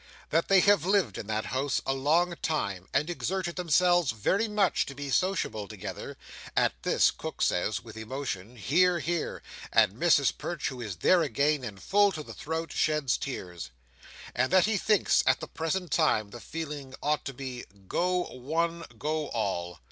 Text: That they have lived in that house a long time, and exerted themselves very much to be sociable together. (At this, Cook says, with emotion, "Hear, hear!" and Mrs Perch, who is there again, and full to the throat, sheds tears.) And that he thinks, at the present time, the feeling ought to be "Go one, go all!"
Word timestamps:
That 0.31 0.47
they 0.47 0.61
have 0.61 0.83
lived 0.83 1.19
in 1.19 1.27
that 1.27 1.45
house 1.45 1.79
a 1.85 1.93
long 1.93 2.35
time, 2.41 2.87
and 2.91 3.07
exerted 3.07 3.55
themselves 3.55 4.09
very 4.13 4.47
much 4.47 4.87
to 4.87 4.95
be 4.95 5.11
sociable 5.11 5.67
together. 5.67 6.17
(At 6.57 6.73
this, 6.81 7.11
Cook 7.11 7.39
says, 7.43 7.83
with 7.83 7.95
emotion, 7.95 8.55
"Hear, 8.55 8.97
hear!" 8.97 9.43
and 9.71 9.93
Mrs 9.93 10.35
Perch, 10.35 10.69
who 10.69 10.81
is 10.81 10.95
there 10.95 11.21
again, 11.21 11.63
and 11.63 11.79
full 11.79 12.11
to 12.13 12.23
the 12.23 12.33
throat, 12.33 12.71
sheds 12.71 13.15
tears.) 13.15 13.69
And 14.33 14.51
that 14.51 14.65
he 14.65 14.75
thinks, 14.75 15.21
at 15.27 15.39
the 15.39 15.47
present 15.47 15.91
time, 15.91 16.31
the 16.31 16.41
feeling 16.41 16.95
ought 17.03 17.23
to 17.25 17.33
be 17.35 17.65
"Go 17.87 18.23
one, 18.23 18.85
go 18.97 19.27
all!" 19.27 19.77